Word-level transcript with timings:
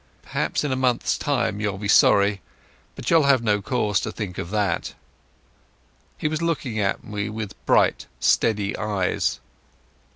Perhaps 0.23 0.63
in 0.63 0.71
a 0.71 0.75
month's 0.75 1.15
time 1.15 1.59
you'll 1.59 1.77
be 1.77 1.87
sorry, 1.87 2.41
but 2.95 3.11
you 3.11 3.21
have 3.21 3.43
no 3.43 3.61
cause 3.61 3.99
to 3.99 4.11
think 4.11 4.39
of 4.39 4.49
that." 4.49 4.95
He 6.17 6.27
was 6.27 6.41
looking 6.41 6.79
at 6.79 7.03
me 7.03 7.29
with 7.29 7.53
bright 7.67 8.07
steady 8.19 8.75
eyes. 8.77 9.39